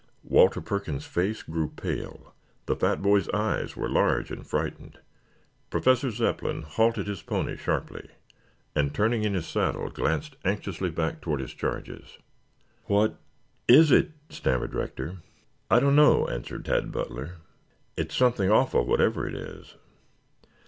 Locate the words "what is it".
12.85-14.09